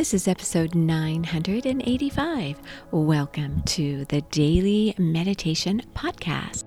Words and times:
This 0.00 0.14
is 0.14 0.28
episode 0.28 0.74
985. 0.74 2.58
Welcome 2.90 3.60
to 3.64 4.06
the 4.06 4.22
Daily 4.22 4.94
Meditation 4.96 5.82
Podcast. 5.94 6.64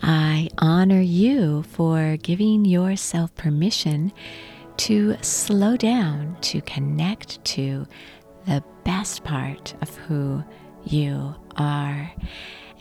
I 0.00 0.48
honor 0.58 1.00
you 1.00 1.62
for 1.62 2.16
giving 2.16 2.64
yourself 2.64 3.32
permission 3.36 4.12
to 4.78 5.16
slow 5.22 5.76
down, 5.76 6.36
to 6.40 6.60
connect 6.62 7.44
to 7.44 7.86
the 8.44 8.64
best 8.82 9.22
part 9.22 9.72
of 9.80 9.94
who 9.94 10.42
you 10.82 11.32
are. 11.54 12.12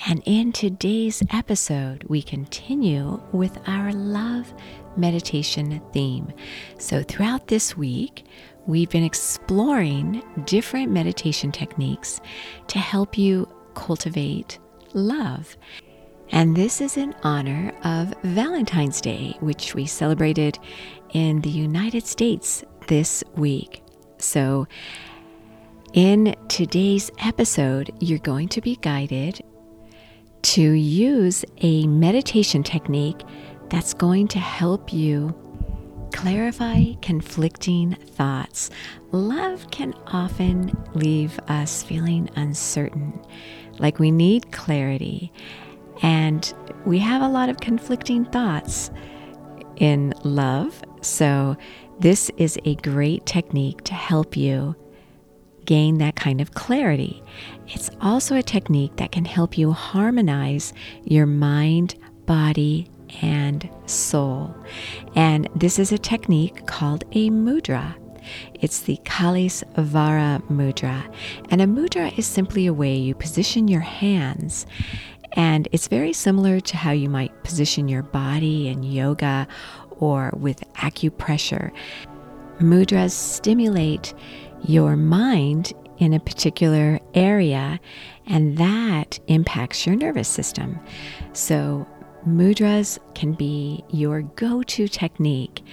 And 0.07 0.23
in 0.25 0.53
today's 0.53 1.21
episode, 1.29 2.03
we 2.05 2.23
continue 2.23 3.21
with 3.31 3.55
our 3.67 3.93
love 3.93 4.51
meditation 4.97 5.79
theme. 5.91 6.33
So, 6.79 7.03
throughout 7.03 7.47
this 7.47 7.77
week, 7.77 8.25
we've 8.65 8.89
been 8.89 9.03
exploring 9.03 10.23
different 10.45 10.91
meditation 10.91 11.51
techniques 11.51 12.21
to 12.67 12.79
help 12.79 13.17
you 13.17 13.47
cultivate 13.75 14.59
love. 14.93 15.57
And 16.31 16.55
this 16.55 16.81
is 16.81 16.97
in 16.97 17.13
honor 17.23 17.73
of 17.83 18.13
Valentine's 18.23 19.01
Day, 19.01 19.35
which 19.39 19.75
we 19.75 19.85
celebrated 19.85 20.57
in 21.11 21.41
the 21.41 21.49
United 21.49 22.07
States 22.07 22.63
this 22.87 23.23
week. 23.35 23.83
So, 24.17 24.67
in 25.93 26.35
today's 26.47 27.11
episode, 27.19 27.91
you're 27.99 28.17
going 28.19 28.47
to 28.49 28.61
be 28.61 28.77
guided 28.77 29.41
to 30.41 30.71
use 30.71 31.45
a 31.61 31.85
meditation 31.87 32.63
technique 32.63 33.21
that's 33.69 33.93
going 33.93 34.27
to 34.29 34.39
help 34.39 34.91
you 34.91 35.35
clarify 36.13 36.93
conflicting 37.01 37.95
thoughts. 37.95 38.69
Love 39.11 39.69
can 39.71 39.93
often 40.07 40.71
leave 40.93 41.37
us 41.49 41.83
feeling 41.83 42.29
uncertain, 42.35 43.19
like 43.79 43.99
we 43.99 44.11
need 44.11 44.51
clarity, 44.51 45.33
and 46.01 46.53
we 46.85 46.99
have 46.99 47.21
a 47.21 47.27
lot 47.27 47.49
of 47.49 47.57
conflicting 47.57 48.23
thoughts 48.25 48.91
in 49.77 50.13
love. 50.23 50.81
So, 51.01 51.57
this 51.99 52.31
is 52.37 52.57
a 52.65 52.75
great 52.75 53.25
technique 53.25 53.83
to 53.83 53.93
help 53.93 54.37
you 54.37 54.75
gain 55.65 55.97
that 55.97 56.15
kind 56.15 56.41
of 56.41 56.53
clarity. 56.53 57.23
It's 57.67 57.89
also 58.01 58.35
a 58.35 58.43
technique 58.43 58.97
that 58.97 59.11
can 59.11 59.25
help 59.25 59.57
you 59.57 59.71
harmonize 59.71 60.73
your 61.03 61.25
mind, 61.25 61.95
body, 62.25 62.87
and 63.21 63.69
soul. 63.85 64.55
And 65.15 65.47
this 65.55 65.79
is 65.79 65.91
a 65.91 65.97
technique 65.97 66.65
called 66.65 67.03
a 67.11 67.29
mudra. 67.29 67.95
It's 68.53 68.81
the 68.81 68.97
Kalis 69.03 69.63
Vara 69.75 70.41
mudra. 70.49 71.13
And 71.49 71.61
a 71.61 71.65
mudra 71.65 72.17
is 72.17 72.25
simply 72.25 72.65
a 72.65 72.73
way 72.73 72.95
you 72.95 73.15
position 73.15 73.67
your 73.67 73.81
hands. 73.81 74.65
And 75.33 75.67
it's 75.71 75.87
very 75.87 76.13
similar 76.13 76.59
to 76.59 76.77
how 76.77 76.91
you 76.91 77.09
might 77.09 77.43
position 77.43 77.87
your 77.87 78.03
body 78.03 78.67
in 78.67 78.83
yoga 78.83 79.47
or 79.99 80.31
with 80.35 80.63
acupressure. 80.75 81.71
Mudras 82.59 83.11
stimulate 83.11 84.13
your 84.63 84.95
mind 84.95 85.73
in 85.97 86.13
a 86.13 86.19
particular 86.19 86.99
area, 87.13 87.79
and 88.25 88.57
that 88.57 89.19
impacts 89.27 89.85
your 89.85 89.95
nervous 89.95 90.27
system. 90.27 90.79
So, 91.33 91.87
mudras 92.27 92.99
can 93.15 93.33
be 93.33 93.83
your 93.89 94.21
go 94.21 94.63
to 94.63 94.87
technique, 94.87 95.63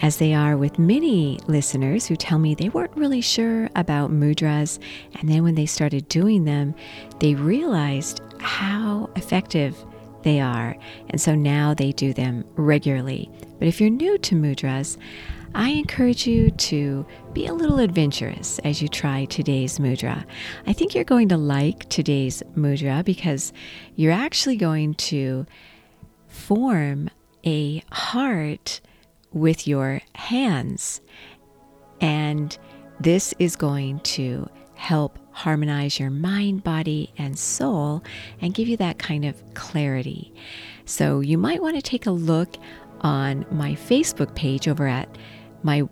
as 0.00 0.16
they 0.16 0.32
are 0.34 0.56
with 0.56 0.78
many 0.78 1.38
listeners 1.46 2.06
who 2.06 2.16
tell 2.16 2.38
me 2.38 2.54
they 2.54 2.70
weren't 2.70 2.96
really 2.96 3.20
sure 3.20 3.68
about 3.76 4.10
mudras, 4.10 4.78
and 5.14 5.28
then 5.28 5.42
when 5.42 5.54
they 5.54 5.66
started 5.66 6.08
doing 6.08 6.44
them, 6.44 6.74
they 7.20 7.34
realized 7.34 8.20
how 8.40 9.10
effective 9.16 9.76
they 10.22 10.40
are, 10.40 10.76
and 11.10 11.20
so 11.20 11.34
now 11.34 11.74
they 11.74 11.92
do 11.92 12.12
them 12.12 12.44
regularly. 12.56 13.30
But 13.58 13.68
if 13.68 13.80
you're 13.80 13.90
new 13.90 14.18
to 14.18 14.34
mudras, 14.34 14.96
I 15.54 15.70
encourage 15.70 16.26
you 16.26 16.50
to 16.50 17.06
be 17.34 17.46
a 17.46 17.52
little 17.52 17.78
adventurous 17.78 18.58
as 18.60 18.80
you 18.80 18.88
try 18.88 19.26
today's 19.26 19.78
mudra. 19.78 20.24
I 20.66 20.72
think 20.72 20.94
you're 20.94 21.04
going 21.04 21.28
to 21.28 21.36
like 21.36 21.88
today's 21.90 22.42
mudra 22.56 23.04
because 23.04 23.52
you're 23.94 24.12
actually 24.12 24.56
going 24.56 24.94
to 24.94 25.46
form 26.32 27.10
a 27.44 27.82
heart 27.92 28.80
with 29.32 29.66
your 29.66 30.00
hands. 30.14 31.00
And 32.00 32.56
this 32.98 33.34
is 33.38 33.54
going 33.54 34.00
to 34.00 34.48
help 34.74 35.18
harmonize 35.30 36.00
your 36.00 36.10
mind, 36.10 36.64
body, 36.64 37.12
and 37.16 37.38
soul 37.38 38.02
and 38.40 38.54
give 38.54 38.66
you 38.66 38.76
that 38.78 38.98
kind 38.98 39.24
of 39.24 39.42
clarity. 39.54 40.32
So 40.84 41.20
you 41.20 41.38
might 41.38 41.62
want 41.62 41.76
to 41.76 41.82
take 41.82 42.06
a 42.06 42.10
look 42.10 42.56
on 43.02 43.46
my 43.50 43.72
Facebook 43.72 44.34
page 44.34 44.68
over 44.68 44.86
at 44.86 45.16
my 45.62 45.88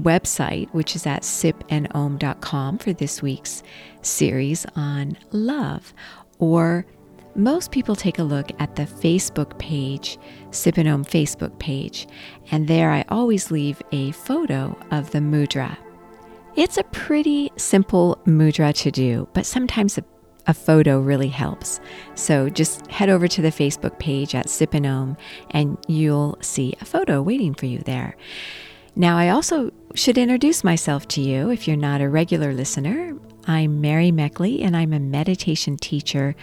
website, 0.00 0.70
which 0.72 0.96
is 0.96 1.06
at 1.06 1.22
sipandom.com 1.22 2.78
for 2.78 2.92
this 2.92 3.20
week's 3.20 3.62
series 4.00 4.64
on 4.74 5.18
love. 5.30 5.92
Or 6.38 6.86
most 7.34 7.70
people 7.70 7.96
take 7.96 8.18
a 8.18 8.24
look 8.24 8.50
at 8.58 8.76
the 8.76 8.82
Facebook 8.82 9.58
page, 9.58 10.18
Sip 10.50 10.76
and 10.76 10.88
Om 10.88 11.04
Facebook 11.04 11.58
page, 11.58 12.06
and 12.50 12.68
there 12.68 12.90
I 12.90 13.04
always 13.08 13.50
leave 13.50 13.82
a 13.92 14.12
photo 14.12 14.76
of 14.90 15.10
the 15.10 15.18
mudra. 15.18 15.76
It's 16.54 16.76
a 16.76 16.84
pretty 16.84 17.50
simple 17.56 18.18
mudra 18.26 18.74
to 18.82 18.90
do, 18.90 19.28
but 19.32 19.46
sometimes 19.46 19.96
a, 19.96 20.04
a 20.46 20.52
photo 20.52 21.00
really 21.00 21.28
helps. 21.28 21.80
So 22.14 22.50
just 22.50 22.86
head 22.88 23.08
over 23.08 23.26
to 23.28 23.40
the 23.40 23.48
Facebook 23.48 23.98
page 23.98 24.34
at 24.34 24.50
Sip 24.50 24.74
and 24.74 24.86
Om, 24.86 25.16
and 25.50 25.78
you'll 25.88 26.36
see 26.42 26.74
a 26.80 26.84
photo 26.84 27.22
waiting 27.22 27.54
for 27.54 27.66
you 27.66 27.78
there. 27.78 28.16
Now, 28.94 29.16
I 29.16 29.30
also 29.30 29.72
should 29.94 30.18
introduce 30.18 30.62
myself 30.62 31.08
to 31.08 31.22
you 31.22 31.50
if 31.50 31.66
you're 31.66 31.78
not 31.78 32.02
a 32.02 32.08
regular 32.10 32.52
listener. 32.52 33.16
I'm 33.46 33.80
Mary 33.80 34.12
Meckley, 34.12 34.62
and 34.62 34.76
I'm 34.76 34.92
a 34.92 35.00
meditation 35.00 35.78
teacher 35.78 36.36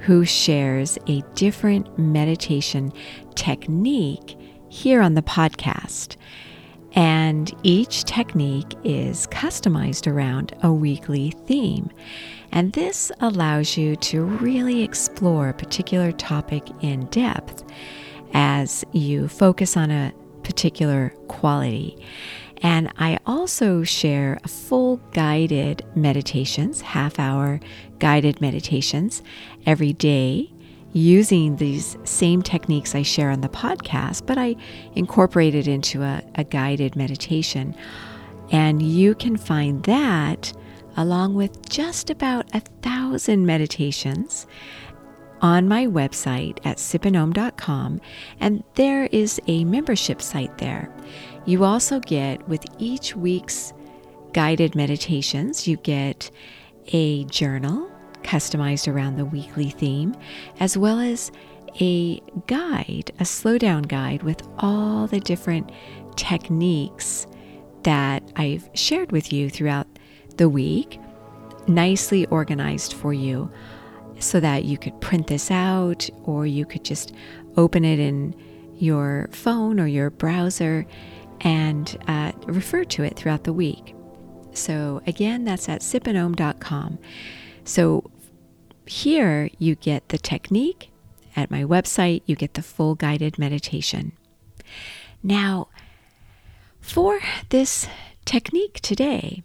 who 0.00 0.24
shares 0.26 0.98
a 1.08 1.22
different 1.34 1.98
meditation 1.98 2.92
technique 3.34 4.36
here 4.68 5.00
on 5.00 5.14
the 5.14 5.22
podcast. 5.22 6.16
And 6.92 7.50
each 7.62 8.04
technique 8.04 8.74
is 8.84 9.26
customized 9.28 10.06
around 10.06 10.54
a 10.62 10.70
weekly 10.70 11.30
theme. 11.46 11.90
And 12.52 12.72
this 12.74 13.10
allows 13.20 13.78
you 13.78 13.96
to 13.96 14.22
really 14.22 14.82
explore 14.82 15.48
a 15.48 15.54
particular 15.54 16.12
topic 16.12 16.68
in 16.82 17.06
depth 17.06 17.64
as 18.34 18.84
you 18.92 19.26
focus 19.26 19.76
on 19.76 19.90
a 19.90 20.12
particular 20.44 21.12
quality. 21.28 21.96
And 22.62 22.90
I 22.98 23.18
also 23.26 23.82
share 23.82 24.38
full 24.46 24.96
guided 25.12 25.84
meditations, 25.94 26.80
half 26.80 27.18
hour 27.18 27.60
guided 27.98 28.40
meditations 28.40 29.22
every 29.66 29.92
day 29.92 30.50
using 30.92 31.56
these 31.56 31.98
same 32.04 32.40
techniques 32.40 32.94
I 32.94 33.02
share 33.02 33.30
on 33.30 33.40
the 33.40 33.48
podcast, 33.48 34.26
but 34.26 34.38
I 34.38 34.54
incorporate 34.94 35.54
it 35.54 35.66
into 35.66 36.02
a, 36.02 36.22
a 36.36 36.44
guided 36.44 36.94
meditation. 36.94 37.74
And 38.50 38.80
you 38.80 39.14
can 39.16 39.36
find 39.36 39.82
that 39.84 40.52
along 40.96 41.34
with 41.34 41.68
just 41.68 42.10
about 42.10 42.46
a 42.54 42.60
thousand 42.82 43.44
meditations 43.44 44.46
on 45.44 45.68
my 45.68 45.86
website 45.86 46.58
at 46.64 46.78
sipandom.com, 46.78 48.00
and 48.40 48.64
there 48.76 49.04
is 49.12 49.38
a 49.46 49.62
membership 49.66 50.22
site 50.22 50.56
there. 50.56 50.90
You 51.44 51.64
also 51.64 52.00
get, 52.00 52.48
with 52.48 52.64
each 52.78 53.14
week's 53.14 53.74
guided 54.32 54.74
meditations, 54.74 55.68
you 55.68 55.76
get 55.76 56.30
a 56.94 57.24
journal 57.24 57.90
customized 58.22 58.90
around 58.90 59.18
the 59.18 59.26
weekly 59.26 59.68
theme, 59.68 60.16
as 60.60 60.78
well 60.78 60.98
as 60.98 61.30
a 61.78 62.20
guide, 62.46 63.12
a 63.20 63.24
slowdown 63.24 63.86
guide 63.86 64.22
with 64.22 64.42
all 64.58 65.06
the 65.06 65.20
different 65.20 65.70
techniques 66.16 67.26
that 67.82 68.22
I've 68.36 68.70
shared 68.72 69.12
with 69.12 69.30
you 69.30 69.50
throughout 69.50 69.88
the 70.38 70.48
week, 70.48 70.98
nicely 71.68 72.24
organized 72.28 72.94
for 72.94 73.12
you 73.12 73.52
so 74.18 74.40
that 74.40 74.64
you 74.64 74.78
could 74.78 75.00
print 75.00 75.26
this 75.26 75.50
out 75.50 76.08
or 76.24 76.46
you 76.46 76.64
could 76.64 76.84
just 76.84 77.14
open 77.56 77.84
it 77.84 77.98
in 77.98 78.34
your 78.76 79.28
phone 79.32 79.78
or 79.78 79.86
your 79.86 80.10
browser 80.10 80.86
and 81.40 81.98
uh, 82.08 82.32
refer 82.46 82.84
to 82.84 83.02
it 83.02 83.16
throughout 83.16 83.44
the 83.44 83.52
week. 83.52 83.94
So, 84.52 85.02
again, 85.06 85.44
that's 85.44 85.68
at 85.68 85.80
sipandom.com. 85.80 86.98
So, 87.64 88.10
here 88.86 89.50
you 89.58 89.74
get 89.74 90.08
the 90.08 90.18
technique. 90.18 90.90
At 91.36 91.50
my 91.50 91.64
website, 91.64 92.22
you 92.26 92.36
get 92.36 92.54
the 92.54 92.62
full 92.62 92.94
guided 92.94 93.38
meditation. 93.38 94.12
Now, 95.22 95.68
for 96.80 97.18
this 97.48 97.88
technique 98.24 98.80
today, 98.80 99.42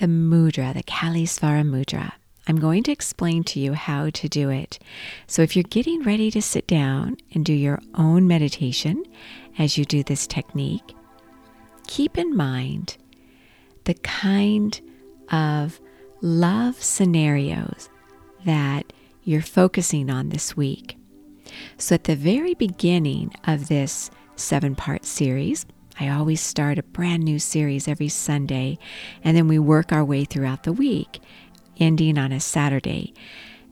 the 0.00 0.06
mudra, 0.06 0.74
the 0.74 0.82
Kalisvara 0.82 1.62
mudra. 1.62 2.12
I'm 2.46 2.56
going 2.56 2.82
to 2.84 2.92
explain 2.92 3.42
to 3.44 3.60
you 3.60 3.72
how 3.72 4.10
to 4.10 4.28
do 4.28 4.50
it. 4.50 4.78
So, 5.26 5.42
if 5.42 5.56
you're 5.56 5.62
getting 5.62 6.02
ready 6.02 6.30
to 6.30 6.42
sit 6.42 6.66
down 6.66 7.16
and 7.32 7.44
do 7.44 7.52
your 7.52 7.80
own 7.94 8.26
meditation 8.26 9.04
as 9.58 9.78
you 9.78 9.84
do 9.84 10.02
this 10.02 10.26
technique, 10.26 10.94
keep 11.86 12.18
in 12.18 12.36
mind 12.36 12.96
the 13.84 13.94
kind 13.94 14.80
of 15.30 15.80
love 16.20 16.82
scenarios 16.82 17.88
that 18.44 18.92
you're 19.22 19.42
focusing 19.42 20.10
on 20.10 20.28
this 20.28 20.56
week. 20.56 20.96
So, 21.78 21.94
at 21.94 22.04
the 22.04 22.16
very 22.16 22.54
beginning 22.54 23.32
of 23.46 23.68
this 23.68 24.10
seven 24.36 24.74
part 24.74 25.04
series, 25.04 25.64
I 25.98 26.08
always 26.08 26.40
start 26.40 26.78
a 26.78 26.82
brand 26.82 27.22
new 27.22 27.38
series 27.38 27.86
every 27.86 28.08
Sunday, 28.08 28.78
and 29.22 29.36
then 29.36 29.46
we 29.46 29.58
work 29.58 29.92
our 29.92 30.04
way 30.04 30.24
throughout 30.24 30.64
the 30.64 30.72
week, 30.72 31.20
ending 31.78 32.18
on 32.18 32.32
a 32.32 32.40
Saturday. 32.40 33.14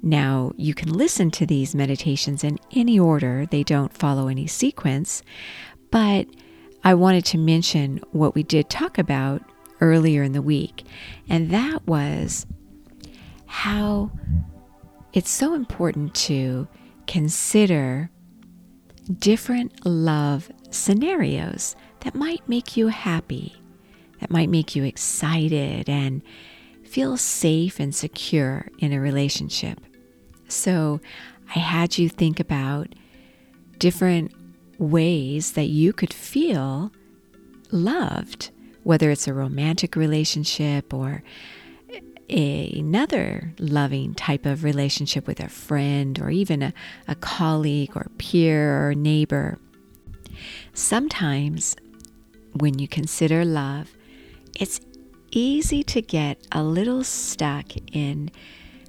Now, 0.03 0.53
you 0.57 0.75
can 0.75 0.93
listen 0.93 1.31
to 1.33 1.47
these 1.47 1.75
meditations 1.75 2.43
in 2.43 2.59
any 2.75 2.99
order, 2.99 3.47
they 3.47 3.63
don't 3.63 3.97
follow 3.97 4.29
any 4.29 4.47
sequence, 4.47 5.23
but 5.91 6.27
I 6.83 6.95
wanted 6.95 7.25
to 7.27 7.39
mention 7.39 8.01
what 8.11 8.35
we 8.35 8.43
did 8.43 8.69
talk 8.69 8.99
about 8.99 9.43
earlier 9.81 10.23
in 10.23 10.33
the 10.33 10.43
week, 10.43 10.85
and 11.29 11.51
that 11.51 11.87
was 11.87 12.47
how 13.47 14.11
it's 15.13 15.31
so 15.31 15.55
important 15.55 16.15
to 16.15 16.67
consider 17.07 18.11
different 19.19 19.85
love 19.85 20.51
scenarios 20.71 21.77
that 22.01 22.15
might 22.15 22.49
make 22.49 22.77
you 22.77 22.89
happy, 22.89 23.55
that 24.21 24.31
might 24.31 24.49
make 24.49 24.75
you 24.75 24.85
excited 24.85 25.89
and 25.89 26.23
feel 26.93 27.17
safe 27.17 27.81
and 27.81 27.95
secure 27.95 28.69
in 28.79 28.93
a 28.93 29.01
relationship. 29.01 29.81
So, 30.47 31.01
I 31.57 31.59
had 31.59 31.97
you 31.97 32.11
think 32.11 32.39
about 32.39 32.89
different 33.79 34.31
ways 34.79 35.53
that 35.53 35.69
you 35.69 35.95
could 35.95 36.13
feel 36.13 36.93
loved, 37.71 38.51
whether 38.83 39.11
it's 39.11 39.27
a 39.27 39.33
romantic 39.33 39.97
relationship 39.97 40.93
or 40.93 41.23
another 42.29 43.55
loving 43.59 44.15
type 44.15 44.45
of 44.45 44.63
relationship 44.63 45.27
with 45.27 45.41
a 45.41 45.49
friend 45.49 46.21
or 46.21 46.29
even 46.29 46.63
a, 46.63 46.75
a 47.09 47.15
colleague 47.15 47.97
or 47.97 48.11
peer 48.19 48.87
or 48.87 48.95
neighbor. 48.95 49.59
Sometimes 50.75 51.75
when 52.53 52.79
you 52.79 52.87
consider 52.87 53.47
love, 53.47 53.95
it's 54.61 54.79
easy 55.33 55.83
to 55.83 56.01
get 56.01 56.47
a 56.53 56.63
little 56.63 57.03
stuck 57.03 57.73
in 57.93 58.31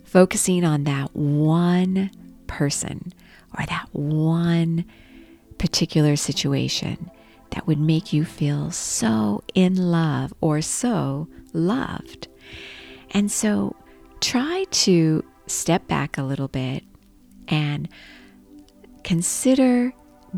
focusing 0.05 0.63
on 0.63 0.83
that 0.83 1.15
one 1.15 2.11
person 2.47 3.11
or 3.57 3.65
that 3.65 3.87
one 3.91 4.85
particular 5.57 6.15
situation 6.15 7.09
that 7.51 7.65
would 7.67 7.79
make 7.79 8.13
you 8.13 8.25
feel 8.25 8.71
so 8.71 9.43
in 9.53 9.75
love 9.75 10.33
or 10.41 10.61
so 10.61 11.27
loved. 11.53 12.27
And 13.11 13.31
so 13.31 13.75
try 14.21 14.65
to 14.71 15.23
step 15.47 15.87
back 15.87 16.17
a 16.17 16.23
little 16.23 16.47
bit 16.47 16.83
and 17.47 17.87
consider 19.03 19.93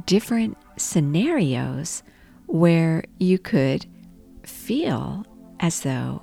different 0.06 0.58
scenarios 0.78 2.04
where 2.48 3.04
you 3.18 3.40
could 3.40 3.86
feel 4.44 5.26
as 5.60 5.82
though 5.82 6.22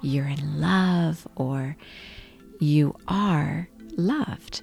you're 0.00 0.28
in 0.28 0.60
love 0.60 1.26
or 1.36 1.76
you 2.60 2.94
are 3.08 3.68
loved. 3.96 4.62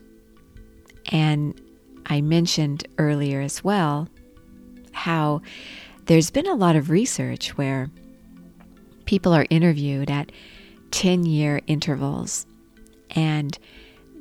And 1.11 1.59
I 2.05 2.21
mentioned 2.21 2.87
earlier 2.97 3.41
as 3.41 3.63
well 3.63 4.07
how 4.91 5.41
there's 6.05 6.31
been 6.31 6.47
a 6.47 6.55
lot 6.55 6.75
of 6.75 6.89
research 6.89 7.57
where 7.57 7.89
people 9.05 9.33
are 9.33 9.47
interviewed 9.49 10.09
at 10.09 10.31
10 10.91 11.25
year 11.25 11.61
intervals 11.67 12.45
and 13.11 13.57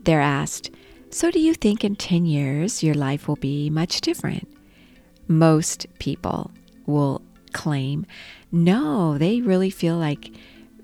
they're 0.04 0.20
asked, 0.20 0.70
So, 1.10 1.30
do 1.30 1.40
you 1.40 1.54
think 1.54 1.84
in 1.84 1.96
10 1.96 2.26
years 2.26 2.82
your 2.82 2.94
life 2.94 3.28
will 3.28 3.36
be 3.36 3.70
much 3.70 4.00
different? 4.00 4.48
Most 5.28 5.86
people 5.98 6.50
will 6.86 7.22
claim, 7.54 8.04
no, 8.52 9.16
they 9.16 9.40
really 9.40 9.70
feel 9.70 9.96
like 9.96 10.30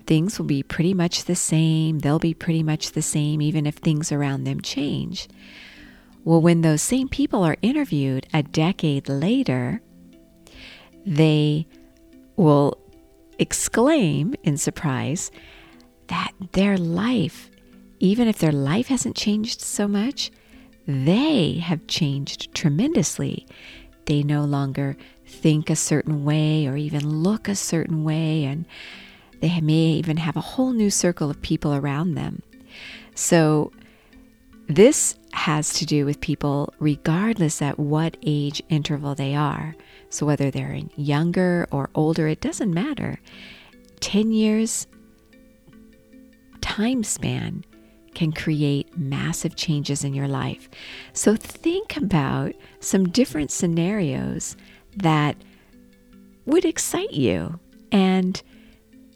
things 0.07 0.39
will 0.39 0.47
be 0.47 0.63
pretty 0.63 0.93
much 0.93 1.25
the 1.25 1.35
same. 1.35 1.99
They'll 1.99 2.19
be 2.19 2.33
pretty 2.33 2.63
much 2.63 2.91
the 2.91 3.01
same, 3.01 3.41
even 3.41 3.67
if 3.67 3.75
things 3.75 4.11
around 4.11 4.43
them 4.43 4.61
change. 4.61 5.27
Well, 6.23 6.41
when 6.41 6.61
those 6.61 6.81
same 6.81 7.07
people 7.07 7.43
are 7.43 7.57
interviewed 7.61 8.27
a 8.33 8.43
decade 8.43 9.07
later, 9.07 9.81
they 11.05 11.67
will 12.35 12.77
exclaim 13.39 14.35
in 14.43 14.57
surprise 14.57 15.31
that 16.07 16.31
their 16.51 16.77
life, 16.77 17.49
even 17.99 18.27
if 18.27 18.37
their 18.37 18.51
life 18.51 18.87
hasn't 18.87 19.15
changed 19.15 19.61
so 19.61 19.87
much, 19.87 20.31
they 20.87 21.53
have 21.53 21.87
changed 21.87 22.53
tremendously. 22.53 23.47
They 24.05 24.23
no 24.23 24.43
longer 24.43 24.97
think 25.31 25.69
a 25.69 25.75
certain 25.75 26.23
way 26.23 26.67
or 26.67 26.75
even 26.77 27.23
look 27.23 27.47
a 27.47 27.55
certain 27.55 28.03
way, 28.03 28.43
and 28.43 28.65
they 29.39 29.59
may 29.61 29.73
even 29.73 30.17
have 30.17 30.35
a 30.35 30.41
whole 30.41 30.73
new 30.73 30.89
circle 30.89 31.29
of 31.29 31.41
people 31.41 31.73
around 31.73 32.13
them. 32.15 32.43
So, 33.15 33.71
this 34.67 35.15
has 35.33 35.73
to 35.73 35.85
do 35.85 36.05
with 36.05 36.21
people 36.21 36.73
regardless 36.79 37.61
at 37.61 37.79
what 37.79 38.17
age 38.23 38.61
interval 38.69 39.15
they 39.15 39.35
are. 39.35 39.75
So, 40.09 40.25
whether 40.25 40.51
they're 40.51 40.79
younger 40.95 41.67
or 41.71 41.89
older, 41.95 42.27
it 42.27 42.41
doesn't 42.41 42.73
matter. 42.73 43.19
10 44.01 44.31
years 44.31 44.87
time 46.61 47.03
span 47.03 47.63
can 48.13 48.31
create 48.31 48.97
massive 48.97 49.55
changes 49.55 50.03
in 50.03 50.13
your 50.13 50.27
life. 50.27 50.69
So, 51.13 51.35
think 51.35 51.97
about 51.97 52.53
some 52.79 53.09
different 53.09 53.51
scenarios 53.51 54.55
that 54.97 55.35
would 56.45 56.65
excite 56.65 57.13
you. 57.13 57.59
And 57.91 58.41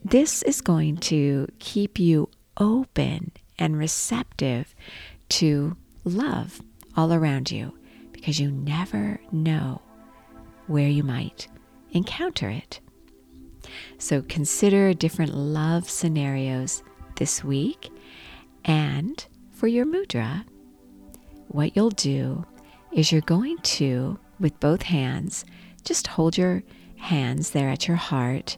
this 0.03 0.43
is 0.43 0.61
going 0.61 0.97
to 0.97 1.47
keep 1.59 1.99
you 1.99 2.29
open 2.57 3.31
and 3.57 3.77
receptive 3.77 4.75
to 5.29 5.75
love 6.03 6.61
all 6.95 7.13
around 7.13 7.51
you 7.51 7.77
because 8.11 8.39
you 8.39 8.51
never 8.51 9.19
know 9.31 9.81
where 10.67 10.87
you 10.87 11.03
might 11.03 11.47
encounter 11.91 12.49
it. 12.49 12.79
So 13.97 14.21
consider 14.23 14.93
different 14.93 15.33
love 15.33 15.89
scenarios 15.89 16.83
this 17.15 17.43
week. 17.43 17.89
And 18.63 19.25
for 19.51 19.67
your 19.67 19.85
mudra, 19.85 20.45
what 21.47 21.75
you'll 21.75 21.89
do 21.91 22.45
is 22.91 23.11
you're 23.11 23.21
going 23.21 23.57
to, 23.59 24.19
with 24.39 24.59
both 24.59 24.83
hands, 24.83 25.45
just 25.83 26.07
hold 26.07 26.37
your 26.37 26.63
hands 26.97 27.51
there 27.51 27.69
at 27.69 27.87
your 27.87 27.97
heart 27.97 28.57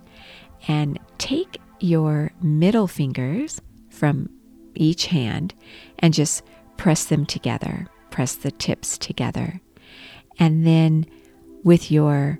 and 0.67 0.99
take 1.17 1.59
your 1.79 2.31
middle 2.41 2.87
fingers 2.87 3.61
from 3.89 4.29
each 4.75 5.07
hand 5.07 5.53
and 5.99 6.13
just 6.13 6.43
press 6.77 7.05
them 7.05 7.25
together, 7.25 7.87
press 8.09 8.35
the 8.35 8.51
tips 8.51 8.97
together. 8.97 9.59
And 10.39 10.65
then 10.65 11.05
with 11.63 11.91
your 11.91 12.39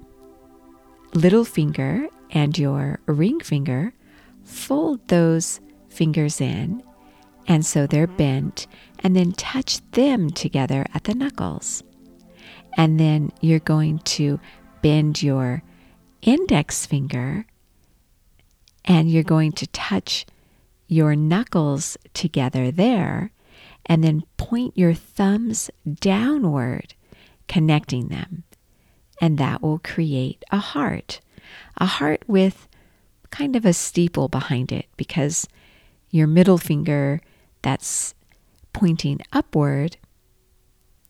little 1.13 1.45
finger 1.45 2.07
and 2.31 2.57
your 2.57 2.99
ring 3.05 3.39
finger, 3.39 3.93
fold 4.43 5.07
those 5.07 5.59
fingers 5.89 6.39
in, 6.39 6.83
and 7.47 7.65
so 7.65 7.87
they're 7.87 8.07
bent, 8.07 8.67
and 8.99 9.15
then 9.15 9.31
touch 9.31 9.79
them 9.91 10.29
together 10.29 10.85
at 10.93 11.05
the 11.05 11.15
knuckles. 11.15 11.83
And 12.77 12.99
then 12.99 13.31
you're 13.41 13.59
going 13.59 13.99
to 13.99 14.39
bend 14.81 15.21
your 15.21 15.63
index 16.21 16.85
finger 16.85 17.45
and 18.85 19.11
you're 19.11 19.23
going 19.23 19.51
to 19.53 19.67
touch 19.67 20.25
your 20.87 21.15
knuckles 21.15 21.97
together 22.13 22.71
there 22.71 23.31
and 23.85 24.03
then 24.03 24.23
point 24.37 24.77
your 24.77 24.93
thumbs 24.93 25.69
downward, 25.99 26.93
connecting 27.47 28.07
them. 28.07 28.43
And 29.19 29.37
that 29.37 29.61
will 29.61 29.79
create 29.79 30.43
a 30.51 30.57
heart, 30.57 31.19
a 31.77 31.85
heart 31.85 32.23
with 32.27 32.67
kind 33.31 33.55
of 33.55 33.65
a 33.65 33.73
steeple 33.73 34.27
behind 34.27 34.71
it 34.71 34.85
because 34.95 35.47
your 36.11 36.27
middle 36.27 36.57
finger 36.57 37.19
that's 37.61 38.13
pointing 38.71 39.19
upward, 39.33 39.97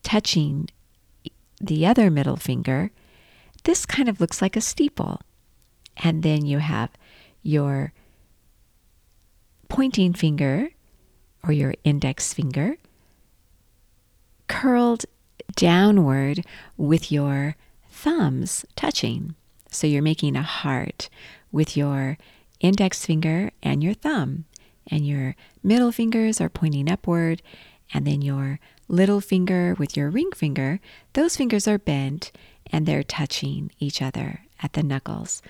touching 0.02 0.68
the 1.60 1.86
other 1.86 2.10
middle 2.10 2.36
finger, 2.36 2.90
this 3.64 3.86
kind 3.86 4.08
of 4.08 4.20
looks 4.20 4.40
like 4.40 4.56
a 4.56 4.60
steeple. 4.60 5.20
And 5.96 6.22
then 6.22 6.46
you 6.46 6.58
have 6.58 6.90
your 7.42 7.92
pointing 9.68 10.12
finger 10.12 10.70
or 11.42 11.52
your 11.52 11.74
index 11.84 12.32
finger 12.32 12.76
curled 14.46 15.04
downward 15.56 16.44
with 16.76 17.12
your 17.12 17.56
thumbs 17.90 18.64
touching. 18.76 19.34
So 19.70 19.86
you're 19.86 20.02
making 20.02 20.36
a 20.36 20.42
heart 20.42 21.08
with 21.52 21.76
your 21.76 22.16
index 22.60 23.04
finger 23.04 23.50
and 23.62 23.82
your 23.84 23.94
thumb, 23.94 24.44
and 24.90 25.06
your 25.06 25.36
middle 25.62 25.92
fingers 25.92 26.40
are 26.40 26.48
pointing 26.48 26.90
upward, 26.90 27.42
and 27.92 28.06
then 28.06 28.22
your 28.22 28.60
little 28.88 29.20
finger 29.20 29.74
with 29.78 29.96
your 29.96 30.10
ring 30.10 30.30
finger, 30.32 30.80
those 31.12 31.36
fingers 31.36 31.68
are 31.68 31.78
bent 31.78 32.32
and 32.66 32.86
they're 32.86 33.02
touching 33.02 33.70
each 33.78 34.02
other 34.02 34.42
at 34.62 34.72
the 34.74 34.82
knuckles. 34.82 35.42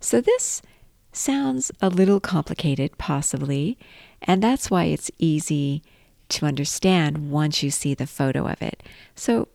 So 0.00 0.20
this 0.20 0.62
sounds 1.12 1.72
a 1.80 1.88
little 1.88 2.20
complicated, 2.20 2.98
possibly, 2.98 3.78
and 4.22 4.42
that's 4.42 4.70
why 4.70 4.84
it's 4.84 5.10
easy 5.18 5.82
to 6.28 6.46
understand 6.46 7.30
once 7.30 7.62
you 7.62 7.70
see 7.70 7.94
the 7.94 8.06
photo 8.06 8.46
of 8.46 8.60
it. 8.60 8.82
So 9.14 9.48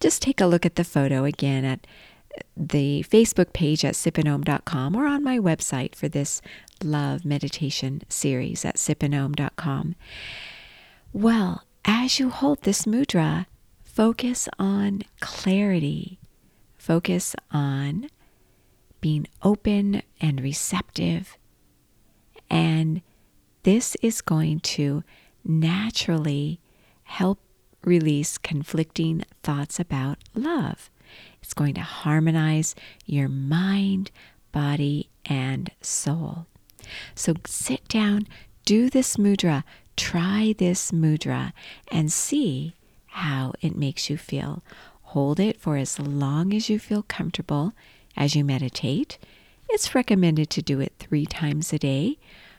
just 0.00 0.22
take 0.22 0.40
a 0.40 0.46
look 0.46 0.66
at 0.66 0.76
the 0.76 0.84
photo 0.84 1.24
again 1.24 1.64
at 1.64 1.86
the 2.56 3.04
Facebook 3.08 3.52
page 3.52 3.84
at 3.84 3.94
sipandom.com 3.94 4.96
or 4.96 5.06
on 5.06 5.22
my 5.22 5.38
website 5.38 5.94
for 5.94 6.08
this 6.08 6.42
love 6.82 7.24
meditation 7.24 8.02
series 8.08 8.64
at 8.64 8.76
sipandom.com. 8.76 9.94
Well, 11.14 11.62
as 11.84 12.18
you 12.18 12.28
hold 12.28 12.62
this 12.62 12.86
mudra, 12.86 13.46
focus 13.84 14.48
on 14.58 15.02
clarity, 15.20 16.18
focus 16.76 17.36
on 17.52 18.08
being 19.00 19.28
open 19.40 20.02
and 20.20 20.40
receptive. 20.40 21.38
And 22.50 23.00
this 23.62 23.96
is 24.02 24.22
going 24.22 24.58
to 24.74 25.04
naturally 25.44 26.58
help 27.04 27.38
release 27.84 28.36
conflicting 28.36 29.24
thoughts 29.44 29.78
about 29.78 30.18
love. 30.34 30.90
It's 31.40 31.54
going 31.54 31.74
to 31.74 31.80
harmonize 31.82 32.74
your 33.06 33.28
mind, 33.28 34.10
body, 34.50 35.10
and 35.24 35.70
soul. 35.80 36.46
So 37.14 37.34
sit 37.46 37.86
down, 37.86 38.26
do 38.64 38.90
this 38.90 39.16
mudra, 39.16 39.62
try 39.96 40.54
this 40.56 40.90
mudra, 40.90 41.52
and 41.90 42.12
see 42.12 42.74
how 43.06 43.52
it 43.60 43.76
makes 43.76 44.10
you 44.10 44.16
feel. 44.16 44.62
Hold 45.02 45.38
it 45.38 45.60
for 45.60 45.76
as 45.76 45.98
long 45.98 46.52
as 46.52 46.68
you 46.68 46.78
feel 46.78 47.02
comfortable 47.02 47.72
as 48.16 48.34
you 48.34 48.44
meditate. 48.44 49.18
It's 49.68 49.94
recommended 49.94 50.50
to 50.50 50.62
do 50.62 50.80
it 50.80 50.92
three 50.98 51.26
times 51.26 51.72
a 51.72 51.78
day 51.78 52.18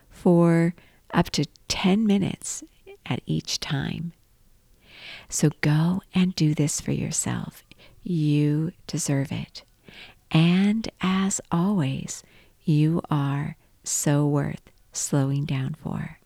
for 0.10 0.74
up 1.14 1.30
to 1.32 1.46
10 1.68 2.06
minutes 2.06 2.64
at 3.06 3.22
each 3.26 3.60
time. 3.60 4.14
So 5.30 5.50
go 5.62 6.02
and 6.14 6.36
do 6.36 6.54
this 6.54 6.80
for 6.82 6.92
yourself. 6.92 7.64
You 8.04 8.72
deserve 8.88 9.32
it. 9.32 9.64
And 10.32 10.90
as 11.02 11.42
always, 11.52 12.24
you 12.64 13.02
are 13.10 13.56
so 13.84 14.26
worth 14.26 14.72
slowing 14.92 15.46
down 15.46 15.76
for. 15.82 16.20